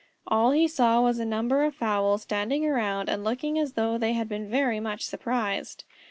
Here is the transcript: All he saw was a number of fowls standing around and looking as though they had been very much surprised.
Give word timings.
All 0.25 0.49
he 0.49 0.67
saw 0.67 0.99
was 0.99 1.19
a 1.19 1.25
number 1.25 1.63
of 1.63 1.75
fowls 1.75 2.23
standing 2.23 2.65
around 2.65 3.07
and 3.07 3.23
looking 3.23 3.59
as 3.59 3.73
though 3.73 3.99
they 3.99 4.13
had 4.13 4.27
been 4.27 4.49
very 4.49 4.79
much 4.79 5.03
surprised. 5.03 5.83